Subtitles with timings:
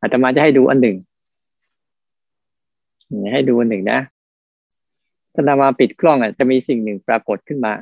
[0.00, 0.96] อาตมาจะให้ดูอันหนึ่ง
[3.32, 4.00] ให้ดูอันหนึ่งนะ
[5.32, 7.72] ถ้านามาปิดกล้องอะจะมีสิ่งหนึ่งปรากฏขึ้นมา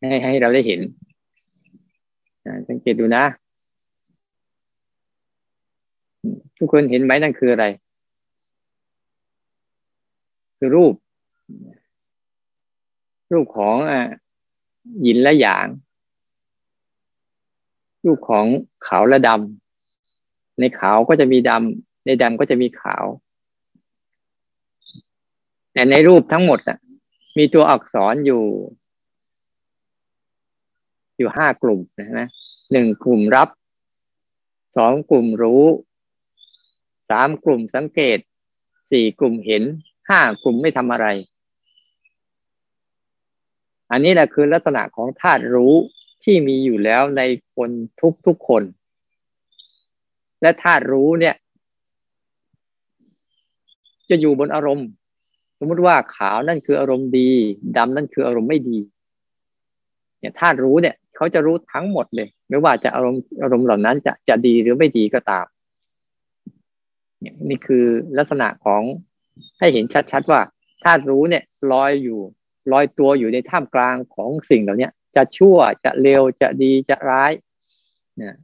[0.00, 0.80] ให้ให้เราได้เห็น
[2.68, 3.24] สังเกตดูนะ
[6.58, 7.66] ทุกคนเห็นไหมนั่นคืออะไร
[10.58, 10.94] คือรูป
[13.32, 14.00] รูปของอะ
[15.06, 15.66] ยินและหยาง
[18.06, 18.46] รูปของ
[18.86, 23.04] ขาวและดำในขาวก็จะมีดำในดำก็จะมีขาว
[25.72, 26.78] แต่ในรูปทั้งหมดอะ
[27.38, 28.44] มีตัวอักษรอยู่
[31.18, 32.28] อยู่ห้ากลุ่มนะ
[32.72, 33.48] หนึ่งกลุ่มรับ
[34.76, 35.64] สองกลุ่มรู้
[37.10, 38.18] สามกลุ่มสังเกต
[38.90, 39.62] สี่กลุ่มเห็น
[40.08, 41.06] ห้ากลุ่มไม่ทำอะไร
[43.90, 45.74] อันนี้แหละคือลักษณะของธาตุรู้
[46.24, 47.22] ที่มีอยู่แล้วใน
[47.54, 48.62] คนทุกทุกคน
[50.42, 51.34] และธาตุรู้เนี่ย
[54.10, 54.88] จะอยู่บนอารมณ์
[55.58, 57.30] สมมติว่าขาวนั่นคืออารมณ์ดี
[57.76, 58.78] ดำนั่นคืออารมณ์ไม่ดี
[60.20, 65.46] เนี่ยธาตุรู้เนี่ยเขาจะรู้ทั้งหมดเลย ไม่ว่าจะอารมณ์อารมณ์เหล่านั้นจะจะดีหรือไม่ดีก็ตาม
[67.48, 67.84] นี่คือ
[68.18, 68.82] ลักษณะของ
[69.58, 70.40] ให้เห็นชัดๆว่า
[70.84, 72.20] ธาตุรู้เนี่ยลอยอยู่
[72.72, 77.32] ลอยตัวอยู่ในท่ามกลางของสิ่งเหล่านี้ จะชั่วจะเร็วจะดีจะร้าย
[78.16, 78.36] เนี่ย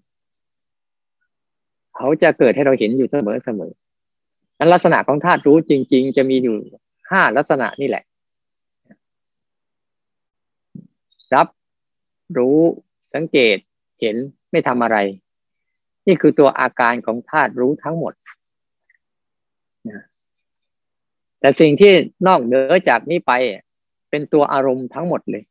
[1.97, 3.73] เขาจะเกิดให้เราเห็นอยู่เสมอเสมอ
[4.59, 6.57] นั้นลักษณะของธาตุรู้จริง ๆ จะมีอยู่
[7.11, 8.05] ห้าลักษณะนี่แหละ
[11.35, 11.49] รับ
[12.39, 12.59] รู้
[13.15, 13.57] สังเกต
[14.01, 14.17] เห็น
[14.51, 14.97] ไม่ทำอะไร
[16.07, 18.15] นี่คือตัวอาการของธาตุรู้ทั้งหมด
[21.41, 21.93] แต่สิ่งที่
[22.27, 23.33] นอกเหนือจากนี้ไป
[24.11, 25.43] เป็นตัวอารมณ์ทั้งหมดเลย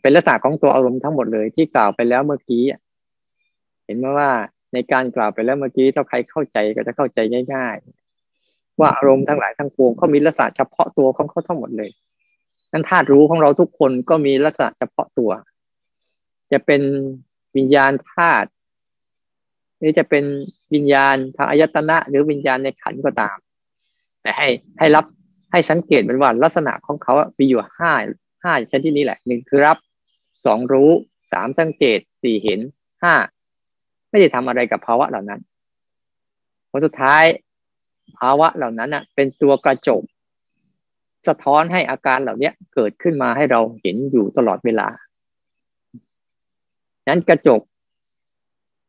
[0.00, 2.62] เป็นลักษณะของตัวอารมณ์ทั้งหมดเลยที่กล่าวไปแล้วเมื่อกี้
[3.84, 4.30] เห็นไหมว่า
[4.72, 7.18] ในการกล่าวไปแล้วเมื่อกี้ถ้าใครเข้าใจก็จะเข้าใจ
[7.54, 7.76] ง่าย
[8.28, 11.90] ๆ ว่าอารมณ์ทั้งหลายทั้งปวงเขามีลักษณะเฉพาะตัวของเขาทั้งหมดเลย
[12.72, 15.30] นั้นธาตุรู้ของเราทุกคนก็มีลักษณะเฉพาะตัว
[16.52, 16.82] จะเป็น
[17.56, 18.48] วิญญาณธาตุ
[19.78, 20.24] หรือจะเป็น
[20.74, 23.36] วิญญาณทางอายตนะ หรือวิญญาณในขันก็ตาม
[24.22, 24.48] แต่ให้
[24.78, 25.04] ให้รับ
[25.52, 27.92] ให้สังเกตมันว่าลักษณะของเขามีอยู่ห้า
[28.42, 29.78] ห้าชนิดนี้แหละหนึ่งคือรับ
[30.44, 30.90] สองรู้
[31.32, 32.60] สามสังเกตสี่เห็น
[33.02, 33.14] ห้า
[34.10, 35.40] ไม่ได้ทำอะไรกับภาวะเหล่านั้น
[36.70, 37.24] ผลสุดท้าย
[38.18, 40.02] ภาวะเหล่านั้นอะ เป็นตัวกระจก
[41.28, 44.88] สะท้อนให้อาการเหล่านี้เกิดขึ้นมาให้เราเห็นอยู่ตลอดเวลา
[47.08, 47.60] นั้นกระจก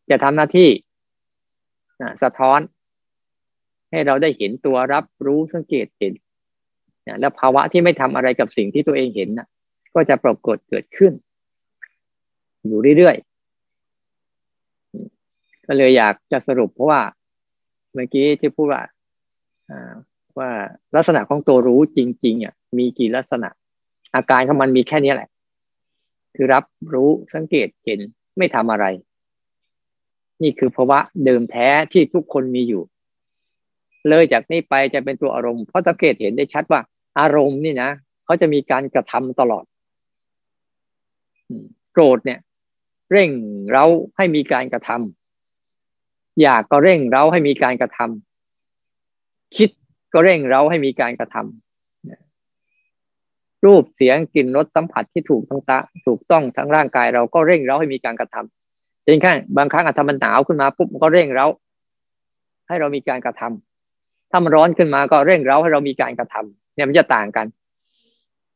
[0.09, 0.69] จะทำหน้าที่
[2.23, 2.59] สะท้อน
[3.91, 6.13] ให้เราได้เห็นตัวรับรู้สังเกตเห็น
[7.19, 9.47] แล้วภาวะที่ไม่ทำอะไรกับสิ่งที่ตัวเองเห็นนะ
[9.93, 11.13] ก็จะปรากฏเกิดขึ้น
[12.67, 17.01] อยู่เรื่อยๆก็เลยอยากจะสรุปเพราะว่า
[17.93, 18.81] เมื่อกี้ที่พูดว่า
[20.37, 20.49] ว่า
[20.95, 23.49] ลักษณะของตัวรู้จริงๆอะมีกี่ลักษณะ
[24.15, 25.29] อาการของมันมีแค่นี้แหละ
[26.35, 26.63] คือรับ
[26.93, 27.99] รู้สังเกตเห็น
[28.37, 28.85] ไม่ทำอะไร
[30.41, 32.83] นี่คือภาวะเดิมแท้ที่ทุกคนมีอยู่
[34.09, 36.81] เลยจากนี้ไปจะเป็นตัวอารมณ์เพราะสังเกตเห็นได้ชัดว่า
[37.19, 37.89] อารมณ์นี่นะ
[38.25, 39.63] เขาจะมีการกระทำตลอด
[41.93, 42.39] โกรธเนี่ย
[43.11, 43.29] เร่ง
[43.73, 43.85] เรา
[44.17, 49.69] ให้มีการกระทำอยากก็เร่งเราให้มีการกระทำคิด
[50.13, 61.45] ก็เร่งเราให้มีการกระทำรูปเสียงกลิ่นรสสัมผัสที่ถูกทั้งตาถูกต้องทั้งร่างกายเราก็เร่งเราให้มีการกระทำจริงแค่บางครั้งอาจจะมันหนาวขึ้นมาปุ๊บก็เร่งเรา
[62.67, 67.45] ให้เรามีการกระทำถ้ามันร้อนขึ้นมาก็เร่งเราให้เรามีการกระทำ เนี่ยมันจะต่างกัน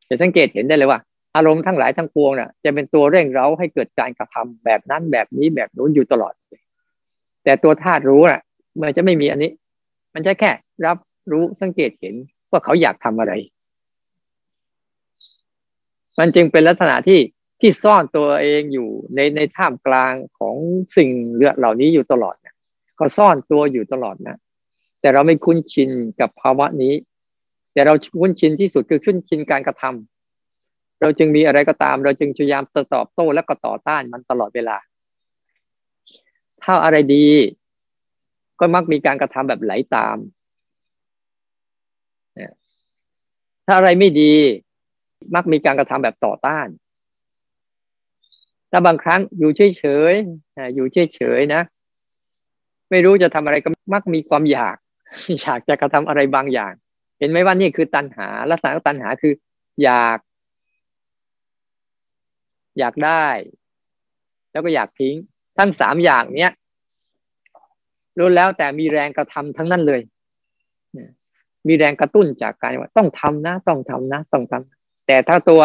[0.09, 0.99] จะสังเกตเห็นได้เลยว่า
[1.35, 6.33] อารมณ์ทั้งหลายทั้งปวงเนี่ยจะเป็นตัวเร่งเร้าให้เกิดการกระทำแบบนั้นแบบนี้แบบนู้นอยู่ตลอด
[7.43, 8.41] แต่ตัวธาตุรู้น่ะ
[8.81, 9.51] มันจะไม่มีอันนี้
[10.13, 10.51] มันจะแค่
[10.85, 10.97] รับ
[11.31, 12.15] รู้สังเกตเห็น
[12.51, 13.33] ว่าเขาอยากทำอะไร
[16.19, 17.19] มันจึงเป็นลักษณะที่
[17.61, 20.55] ที่ซ่อนตัวเองอยู่ในในท่ามกลางของ
[20.97, 21.09] สิ่ง
[21.57, 22.55] เหล่านี้อยู่ตลอดเนี่ย
[22.95, 24.37] เขาซ่อนตัวอยู่ตลอดนะ
[25.01, 25.89] แต่เราไม่คุ้นชิน
[26.19, 26.93] กับภาวะนี้
[27.75, 32.63] แต่เราคุ้นชินที่สุดคือคุ้นชินการกระทำเราจึงมีอะไรก็ตาม เราจึงพยายาม
[32.93, 34.77] ตอบโต้และก็ต่อต้านมันตลอดเวลา
[36.63, 37.25] ถ้าอะไรดี
[38.59, 40.17] ก็มักมีการกระทำแบบไหลตาม
[43.65, 44.33] ถ้าอะไรไม่ดี
[45.35, 46.67] มักมีการกระทำแบบต่อต้าน
[48.71, 51.61] ถ้าบางครั้งอยู่เฉยๆอยู่เฉยๆนะ
[52.91, 54.75] ไม่รู้จะทำอะไรก็มักมีความอยาก
[55.41, 56.73] อยากจะกระทำอะไรบางอย่าง
[57.19, 59.33] เห็นไหมว่านี่คือตัณหาลักษณะของตัณหาคือ
[59.83, 60.17] อยาก
[62.79, 63.25] อยากได้
[64.51, 65.15] แล้วก็อยากทิ้ง
[65.57, 66.53] ทั้งสามอย่างเนี้ย
[68.17, 70.01] รู้แล้วแต่มีแรงกระทำทั้งนั้นเลย
[71.67, 75.61] มีแรงกระตุ้นจากการว่า ต้องทำนะ ต้องทำนะ ต้องทำแต่ถ้าตัว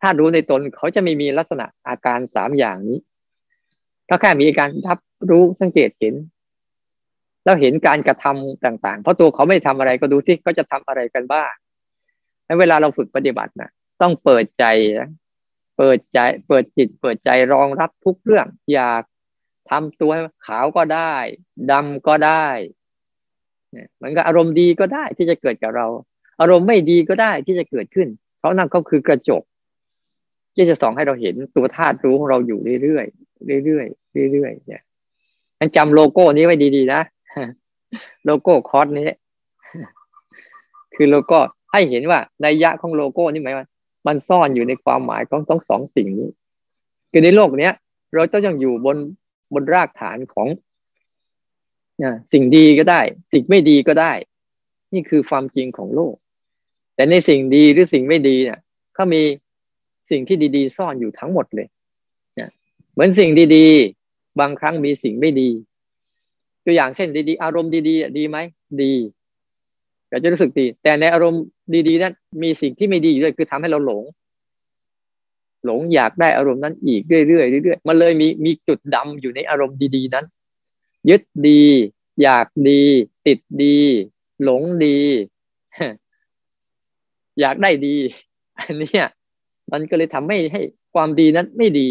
[0.00, 2.98] ถ้ารู้ในตนเขาจะไม่มีลักษณะอาการสามอย่างนี้
[4.06, 4.98] เขาแค่มีการทับ
[5.30, 6.14] รู้สังเกตเห็น
[7.46, 11.52] แล้วเห็นการกระทำต่างๆ เพราะตัวเขาไม่ทำอะไรก็ดูซิเขาจะทำอะไรกันบ้าง
[12.46, 13.70] ในเวลาเราฝึกปฏิบัตินะ
[14.02, 14.64] ต้องเปิดใจ
[15.76, 19.02] เปิดใจ เปิดจิต เปิดใจรองรับทุกเรื่อง อยาก
[19.70, 20.12] ทำตัว
[20.46, 21.14] ขาวก็ได้
[21.70, 22.46] ดำก็ได้
[24.02, 25.86] มันก็อารมณ์ดีก็ได้ที่จะเกิดกับเรา
[26.40, 28.08] อารมณ์ไม่ดีก็ได้ที่จะเกิดขึ้น
[28.38, 29.42] เพราะนั่นก็คือกระจก
[30.54, 34.82] ที่จะส่องให้เราเห็นตัวธาตุรู้ของเราอยู่เรื่อยๆเรื่อยๆเรื่อยๆเนี่ย
[35.60, 37.00] มันจำโลโก้นี้ไว้ดีๆนะ
[38.24, 39.08] โลโก้คอร์สนี้
[40.94, 41.38] คือโลโก้
[41.72, 43.66] ให้เห็นว่านัยยะของโลโก้นี่หมายว่า
[44.06, 46.28] มันซ่อนอยู่ในความหมายของทั้งสองสิ่งนี้
[47.10, 47.72] คือในโลกเนี้ย
[48.14, 48.96] เราต้องยังอยู่บน
[49.52, 50.48] บนรากฐานของ
[52.32, 53.00] สิ่งดีก็ได้
[53.32, 54.12] สิ่งไม่ดีก็ได้
[54.92, 56.14] นี่คือความจริงของโลก
[56.94, 58.58] แต่ในสิ่งดีหรือสิ่งไม่ดีเนี่ย
[58.94, 59.22] เขามี
[60.10, 61.68] สิ่งที่ดีๆ ซ่อนอยู่ทั้งหมดเลย
[62.34, 62.50] เนี่ย
[62.92, 65.48] เหมือนสิ่งดีๆ บางครั้งมีสิ่งไม่ดี
[66.66, 68.38] ตัวอย่างเช่นดีๆ อารมณ์ดีๆดีไหม
[68.82, 68.92] ดี
[70.10, 71.42] เราจะรู้สึกดี แต่ในอารมณ์
[71.88, 74.02] ดีๆนั้นมีสิ่งที่ไม่ดีอยู่ด้วยคือทำให้เราหลง
[75.64, 80.24] หลงอยากได้อารมณ์นั้นอีกเรื่อยๆเรื่อยๆมันเลยมีมีจุดดำอยู่ในอารมณ์ดีๆนั้น
[81.10, 81.62] ยึดดี
[82.22, 82.82] อยากดี
[83.26, 83.78] ติดดี
[84.42, 84.98] หลงดี
[87.40, 87.96] อยากได้ดี
[88.58, 88.92] อันนี้
[89.72, 90.62] มันก็เลยทำให้ให้
[90.94, 91.88] ความดีนั้นไม่ดี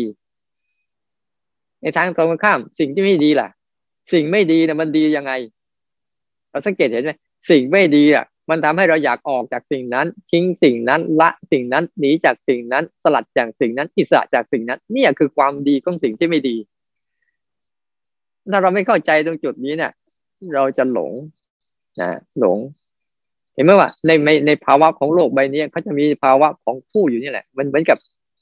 [1.81, 3.47] ในทางตรงกันข้าม สิ่งที่ไม่ดีล่ะ
[4.13, 5.31] สิ่งไม่ดีเนี่ยมันดียังไง
[6.49, 7.11] เราสังเกตเห็นไหม
[7.49, 16.55] สิ่งไม่ดีอะ มันทำให้เราอยากออกจากสิ่งนั้น ทิ้งสิ่งนั้นละสิ่งนั้นหนีจากสิ่งนั้น สลัดจากสิ่งนั้น อิสระจากสิ่งนั้น เนี่ยคือความดีของสิ่งที่ไม่ดี
[18.51, 19.91] ถ้าเราไม่เข้าใจตรงจุดนี้เนี่ย
[20.53, 21.11] เราจะหลง
[22.01, 22.09] นะ
[22.39, 22.57] หลง
[23.53, 27.97] เห็นไหมว่าในในในภาวะของโลกใบนี้เขาจะมีภาวะของผู้อยู่นี่แหละ มันเหมือนกับ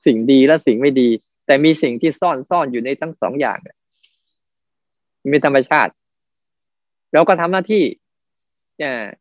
[0.05, 1.09] สิ่งดีและสิ่งไม่ดี
[1.45, 3.57] แต่มีสิ่งที่ซ่อนซ่อนอยู่ในทั้งสองอย่าง
[5.31, 5.91] มีธรรมชาติ
[7.13, 7.83] เราก็ทำหน้าที่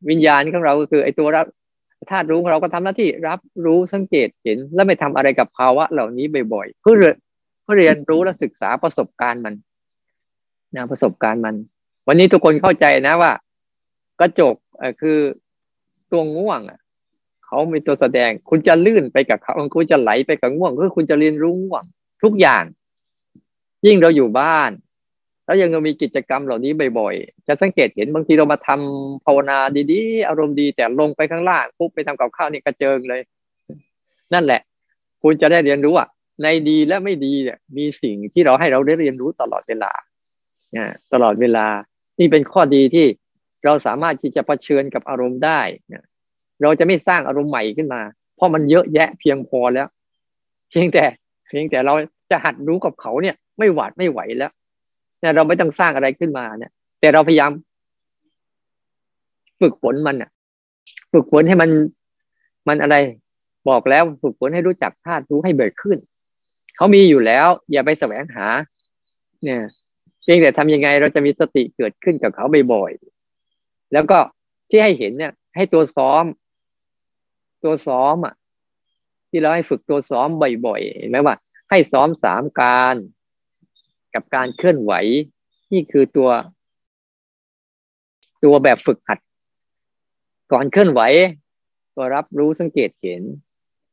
[0.09, 1.47] วิญญาณของเราก็คือไอ้ตัวรับ
[2.11, 6.97] ธาตุรู้ของเราก็ทำหน้าที่รับรู้สังเกตเห็น แล้วไม่ทำอะไรกับภาวะเหล่านี้บ่อยๆเพื่อ
[7.63, 9.55] เพื่อเรียนรู้และศึกษาประสบการณ์มัน
[10.77, 11.55] นะประสบการณ์มัน
[12.09, 13.33] วันนี้ทุกคนเข้าใจนะว่า
[14.21, 14.55] กระจก
[15.01, 15.19] คือ
[16.11, 16.79] ตัวง่วงอะ
[17.47, 21.85] เขามีตัวแสดง คุณจะลื่นไปกับเขาคุณจะไหลไปกับง่วงคือคุณจะเรียนรู้ง่วง
[22.23, 22.65] ทุกอย่าง
[23.87, 24.71] ยิ่งเราอยู่บ้าน
[25.45, 29.59] แล้วยังมีกิจกรรมเหล่านี้บ่อยๆ จะสังเกตเห็นบางทีเรามาทำภาวนา
[29.93, 33.21] ดีๆ อารมณ์ดีแต่ลงไปข้างล่างปุ๊บไปทำกับข้าวนี่กระเจิงเลย
[34.33, 34.61] นั่นแหละ
[35.23, 36.07] คุณจะได้เรียนรู้ว่า
[36.43, 39.93] ในดีและไม่ดีเนี่ย มีสิ่งที่เราให้เราได้เรียนรู้ตลอดเวลา
[40.73, 41.67] เนี่ยตลอดเวลา
[42.19, 43.07] นี่เป็นข้อดีที่
[43.65, 46.03] เราสามารถที่จะะเผชิญกับอารมณ์ได้เนี่ย
[46.63, 48.03] เราจะไม่สร้างอารมณ์ใหม่ขึ้นมา
[48.37, 49.89] เพราะมันเยอะแยะเพียงพอแล้ว
[50.71, 51.05] เพียงแต่
[51.49, 51.95] เพียงแต่เรา
[52.31, 54.53] จะหัดรู้กับเขาเนี่ย ไม่หวาดไม่ไหวแล้ว
[55.23, 57.51] เนี่ยเราไม่ต้องสร้างอะไรขึ้นมาเนี่ย แต่เราพยายาม
[59.61, 60.31] ฝึกฝนมันอะ
[61.13, 61.71] ฝึกฝนให้มัน
[62.69, 62.97] มันอะไร
[63.69, 65.99] บอกแล้วฝึกฝนให้รู้จักธาตุรู้ให้เบิดขึ้น
[66.77, 68.47] เขามีอยู่แล้ว อย่าไปแสวงหา
[69.45, 69.63] เนี่ย
[70.23, 74.19] เพียงแต่ทำยังไงเราจะมีสติเกิดขึ้นกับเขาบ่อยๆแล้วก็
[74.71, 76.25] ที่ให้เห็นเนี่ย ให้ตัวซ้อม
[77.65, 78.35] ตัวซ้อมอะ
[79.31, 80.29] ที่เราให้ฝึกตัวซ้อม
[80.67, 81.37] บ่อยๆเห็นไหมว่า
[81.71, 82.97] ให้ซ้อมสามการ
[84.15, 84.93] กับการเคลื่อนไหว
[85.73, 86.31] นี่คือตัว
[88.45, 89.19] ตัวแบบฝึกหัด
[90.53, 91.01] ก่อนเคลื่อนไหว
[91.97, 93.23] ก็รับรู้สังเกตเห็น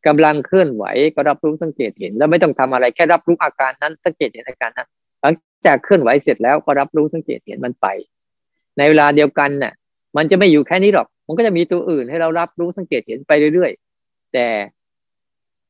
[0.08, 0.86] กำลังเคลื่อนไหว
[1.16, 4.88] ก็รับรู้สังเกตเห็น แล้วไม่ต้องทำอะไรแค่รับรู้อาการนั้น สังเกตเห็นอาการนั้น
[5.22, 5.34] หลัง
[5.66, 7.88] จากเคลื่อนไหวเสร็จแล้วก็รับรู้สังเกตเห็นมันไป
[8.78, 9.74] ในเวลาเดียวกันน่ะ
[10.18, 14.48] มันจะไม่อยู่แค่นี้หรอก มันก็จะมีตัวอื่นให้เรารับรู้สังเกตเห็นไปเรื่อยๆแต่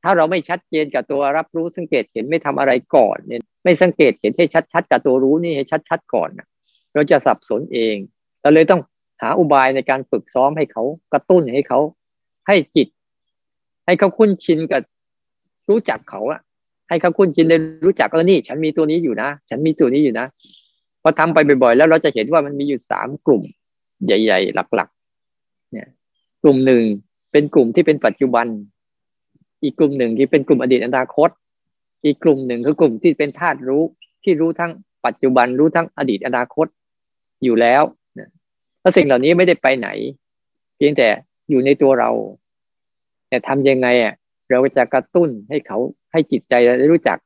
[0.02, 6.30] ถ้าเราไม่ชัดเจนกับตัวรับรู้สังเกตเห็นไม่ทำอะไรก่อนเนี่ยไม่สังเกตเห็นให้ชัดๆกับตัวรู้นี่ให้ชัดๆก่อน
[6.94, 7.96] เราจะสับสนเอง
[8.42, 8.80] เราเลยต้อง
[9.22, 11.80] หาอุบายในการฝึกซ้อมให้เขากระตุ้นให้เขา
[12.48, 12.88] ให้จิต
[13.86, 14.82] ให้เขาคุ้นชินกับ
[15.70, 16.40] รู้จักเขาอะ
[16.88, 20.26] ให้เขาคุ้นชินได้รู้จักเออนี่ ฉันมีตัวนี้อยู่นะ ฉันมีตัวนี้อยู่นะ
[21.02, 23.42] พอทำไปบ่อยๆ แล้วเราจะเห็นว่ามันมีอยู่สามกลุ่ม
[24.04, 25.88] ใหญ่ ๆ หลักๆ เนี่ย
[26.42, 26.82] กลุ่มหนึ่ง
[27.32, 28.46] เป็นกลุ่มที่เป็นปัจจุบัน
[29.62, 31.28] อีกกลุ่มหนึ่งที่เป็นกลุ่มอดีตอนาคต
[32.04, 33.82] อีกกลุ่มหนึ่งคือกลุ่มที่เป็นธาตุรู้
[34.24, 34.72] ที่รู้ทั้ง
[35.06, 36.66] ปัจจุบันรู้ทั้งอดีตอนาคต
[37.44, 37.82] อยู่แล้ว
[38.80, 39.88] แล้วสิ่งเหล่านี้ไม่ได้ไปไหน
[40.76, 41.08] เพียงแต่
[41.50, 42.10] อยู่ในตัวเรา
[43.28, 44.14] แต่ทำยังไงอะ
[44.50, 45.78] เราจะกระตุ้นให้เขา
[46.12, 47.18] ให้จิตใจได้รู้จัก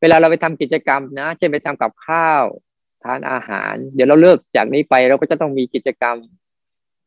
[0.00, 2.44] เวลาเราไปทำกิจกรรมนะเช่นไปทำกับข้าว
[3.04, 6.16] ทานอาหาร เดี๋ยวเราเลิกจากนี้ไปเราก็จะต้องมีกิจกรรม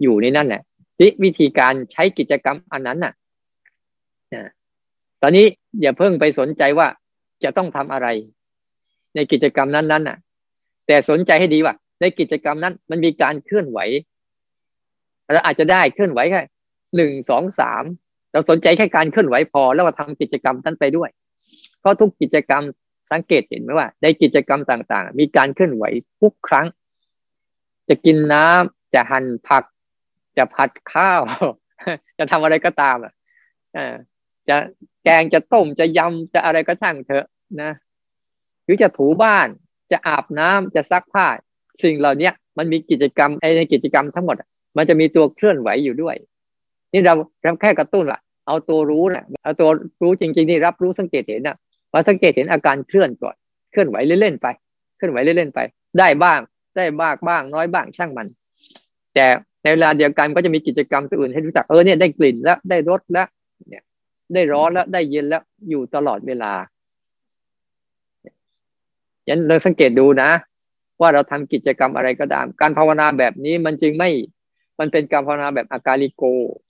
[0.02, 0.62] อยู่ในนั่นแหละ
[0.98, 3.14] ที่วิธีการใช้กิจกรรมอันนั้นน่ะ
[5.22, 5.46] ตอนนี้
[5.82, 6.88] อย่าเพิ่งไปสนใจว่า
[7.44, 8.08] จะต้องทำอะไร
[9.16, 10.18] ในกิจกรรมนั้นๆน่ะ
[10.88, 13.80] แต่สนใจให้ดีว่า ในกิจกรรมนั้น มันมีการเคลื่อนไหว
[15.34, 16.42] เราอาจจะได้เคลื่อนไหวแค่
[16.96, 17.84] หนึ่งสองสาม
[18.32, 21.10] เราสนใจแค่การเคลื่อนไหวพอ แล้วเราทำกิจกรรมนั้นไปด้วย
[21.80, 22.64] เพราะทุกกิจกรรม
[23.12, 25.84] สังเกตเห็นไหมว่า ในกิจกรรมต่างๆ มีการเคลื่อนไหว
[26.22, 26.66] ทุกครั้ง
[27.90, 29.64] จะกินน้ำจะหั่นผัก
[30.38, 31.22] จะผัดข้าว
[32.18, 33.14] จะทำอะไรก็ตามอะ
[34.50, 34.58] จะ
[35.04, 37.26] แกงจะต้มจะยำจะอะไรก็ช่างเถอะ
[37.62, 37.72] นะ
[38.64, 39.48] หรือจะถูบ้าน
[39.92, 41.28] จะอาบน้ำจะซักผ้า
[41.84, 44.36] สิ่งเหล่านี้มันมีกิจกรรมในกิจกรรมทั้งหมด
[44.78, 46.16] มันจะมีตัวเคลื่อนไหวอยู่ด้วย
[46.94, 47.14] นี่เรา
[47.62, 49.70] แค่กระตุ้นละเอาตัวรู้นะเอาตัว
[50.04, 51.58] รู้จริงๆนี่รับรู้สังเกตเห็นนะ
[51.94, 53.36] มาสังเกตเห็นอาการเคลื่อนก่อน
[53.72, 54.48] เคลื่อนไหวเล่นๆไป
[54.98, 55.60] เคลื่อนไหวเล่นๆไป
[56.00, 56.40] ได้บ้าง
[56.78, 58.28] ได้บ้างบ้าง น้อยบ้างช่างมัน
[59.16, 59.26] แต่
[59.64, 63.28] ในเวลาเดียวกันก็จะมีกิจกรรมตัวอื่นให้รู้จักเออเนี่ยได้กลิ่นแล้วได้รสแล้ว
[63.70, 63.84] เนี่ย
[64.34, 66.54] ได้ร้อนแล้วได้เย็นแล้วอยู่ตลอดเวลา
[69.28, 70.30] ยันเราสังเกตดูนะ
[71.02, 74.10] ว่าเราทำกิจกรรมอะไรก็ตาม การภาวนาแบบนี้มันจึงไม่
[74.80, 76.24] มันเป็นการภาวนาแบบอากาลิโก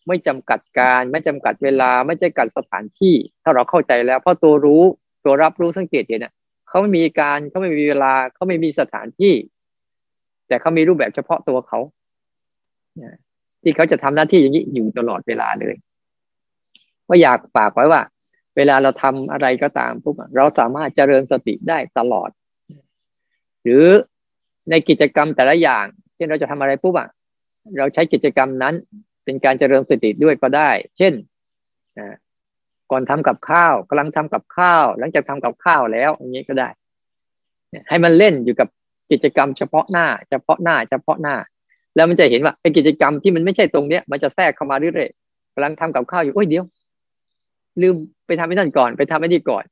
[0.07, 4.83] ไม่จำกัดการ ไม่จำกัดเวลา ไม่จำกัดสถานที่ ถ้าเราเข้าใจแล้ว เพราะตัวรู้
[5.25, 6.33] ตัวรับรู้สังเกตเห็นเนี่ย
[6.67, 9.33] เขาไม่มีการเขาไม่มีเวลาเขาไม่มีสถานที่
[10.47, 11.79] แต่เขามีรูปแบบเฉพาะตัวเขา
[13.63, 15.75] ที่เขาจะทำหน้าที่อย่างนี้อยู่ตลอดเวลาเลย
[17.09, 18.01] ก็อยากฝากไว้ว่า
[18.55, 22.29] เวลาเราทำอะไรก็ตามปุ๊บเราสามารถเจริญสติได้ตลอด
[23.63, 23.85] หรือ
[24.69, 27.09] ในกิจกรรมแต่ละอย่าง เช่นเราจะทำอะไรปุ๊บอะ
[27.77, 28.73] เราใช้กิจกรรมนั้น
[29.23, 31.13] เป็นการเจริญสติด้วยก็ได้ เช่น
[32.91, 36.69] ก่อนทำกับข้าวกำลังทำกับข้าว หลังจากทำกับข้าวแล้วอย่างนี้ก็ได้
[37.89, 38.67] ให้มันเล่นอยู่กับ
[39.11, 41.35] กิจกรรมเฉพาะหน้า เฉพาะหน้า เฉพาะหน้า
[41.95, 46.65] แล้วมันจะเห็นว่าไอ้กิจกรรมที่มันไม่ใช่ตรงเนี้ยมันจะแทรกเข้ามาเรื่อยๆกำลังทำกับข้าวอยู่โอ้ยเดี๋ยว
[47.81, 47.95] ลืม
[48.27, 49.63] ไปทำไอ้นั่นก่อน ไปทำไอ้นี่ก่อน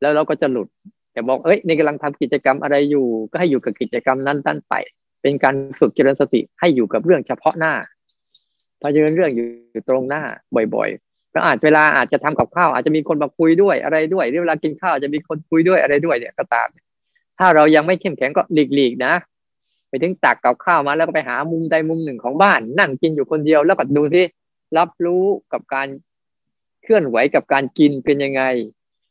[0.00, 0.68] แล้วเราก็จะหลุด
[1.12, 4.74] แต่บอกเอ้ยในกำลังทำกิจกรรมอะไรอยู่ ก็ให้อยู่กับกิจกรรมนั้นตั้นไป
[5.22, 7.74] เป็นการฝึกเจริญสติให้อยู่กับเรื่องเฉพาะหน้า
[8.80, 9.46] พอเจริญเรื่องอยู่
[9.88, 10.22] ตรงหน้า
[10.74, 16.68] บ่อยๆ ก็อาจเวลาอาจจะทำกับข้าวอาจจะมีคนมาคุยด้วยอะไรด้วยหรือเวลากินข้าวจะมีคนคุยด้วยอะไรด้วยเนี่ยก็ตาม
[17.38, 19.12] ถ้าเรายังไม่เข้มแข็งก็หลีกๆนะ
[19.88, 24.22] ไปถึงตักกับข้าวมาแล้วก็ไปหามุมใดมุมหนึ่งของบ้าน นั่งกินอยู่คนเดียวแล้วก็ดูซิ
[24.76, 25.88] รับรู้กับการ
[26.88, 28.42] เคลื่อนไหวกับการกินเป็นยังไง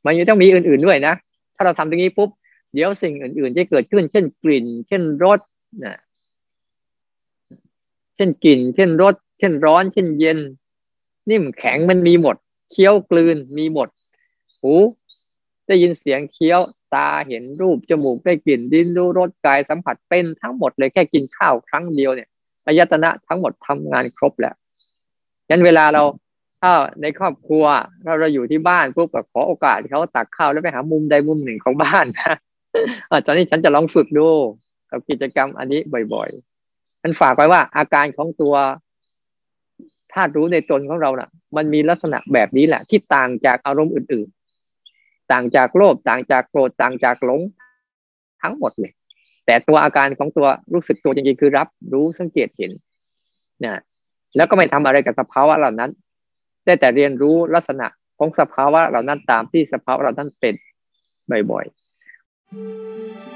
[0.06, 1.14] มันยังต้องมีอื่น ๆด้วยนะ
[1.56, 2.30] ถ้าเราทำตรงนี้ปุ๊บ
[2.74, 5.40] เดี๋ยวสิ่งอื่น ๆ จะเกิดขึ้น เช่นกลิ่น เช่นรส
[5.86, 5.98] นะ
[8.16, 10.40] เช่นกลิ่น เช่นรส เช่นร้อน เช่นเย็น
[11.30, 12.36] นิ่มแข็งมันมีหมด
[12.72, 13.90] เคี้ยวกลืนมีหมด
[14.60, 14.74] หู
[15.68, 16.60] ได้ยินเสียงเคี้ยว
[16.94, 22.30] ตาเห็นรูปจมูกได้กลิ่นดินรู้รสกายสัมผัสเป็นทั้งหมดเลยแค่กินข้าวครั้งเดียวเนี่ย
[22.66, 24.56] อายตนะทั้งหมดทำงานครบแล้ว
[25.50, 26.04] ยันเวลาเรา
[26.62, 27.66] ถ้าในครอบครัว
[28.04, 32.36] เราเราอยู่ที่บ้านปุ๊บก็ขอโอกาสเขาตักข้าวแล้วไปหามุมใดมุมหนึ่งของบ้านนะ
[33.26, 34.28] ตอนนี้ฉันจะลองฝึกดู
[34.92, 35.80] กับกิจกรรมอันนี้
[36.14, 38.56] บ่อยๆมันฝากไว้ว่าอาการของตัว
[40.14, 44.28] ธาตุรู้ในตนของเรานะ่ะ มันมีลักษณะแบบนี้แหละ ที่ต่างจากอารมณ์อื่น
[44.80, 47.42] ๆ ต่างจากโลภต่างจากโกรธต่างจากหลง
[48.42, 48.94] ทั้งหมดเลย
[49.46, 52.72] แต่ตัวอาการของตัวรู้สึกตัวจริงๆคือรับรู้สังเกตเห็น
[53.64, 53.82] นะ
[54.36, 55.92] แล้วก็ไม่ทำอะไรกับสภาวะเหล่านั้น
[56.68, 60.56] ได้แต่เรียนรู้ลักษณะของสภาวะเหล่านั้นตามที่สภาวะเหล่านั้นเป็น
[61.52, 63.27] บ่อยๆ